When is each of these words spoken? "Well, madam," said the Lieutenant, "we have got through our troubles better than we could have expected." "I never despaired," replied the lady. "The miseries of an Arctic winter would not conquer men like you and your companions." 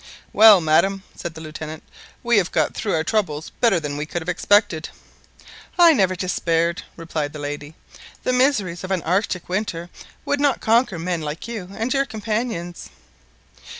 "Well, 0.33 0.61
madam," 0.61 1.03
said 1.15 1.35
the 1.35 1.41
Lieutenant, 1.41 1.83
"we 2.23 2.37
have 2.37 2.51
got 2.51 2.73
through 2.73 2.95
our 2.95 3.03
troubles 3.03 3.51
better 3.61 3.79
than 3.79 3.97
we 3.97 4.07
could 4.07 4.19
have 4.23 4.29
expected." 4.29 4.89
"I 5.77 5.93
never 5.93 6.15
despaired," 6.15 6.81
replied 6.97 7.33
the 7.33 7.37
lady. 7.37 7.75
"The 8.23 8.33
miseries 8.33 8.83
of 8.83 8.89
an 8.89 9.03
Arctic 9.03 9.47
winter 9.47 9.91
would 10.25 10.39
not 10.39 10.59
conquer 10.59 10.97
men 10.97 11.21
like 11.21 11.47
you 11.47 11.69
and 11.77 11.93
your 11.93 12.05
companions." 12.05 12.89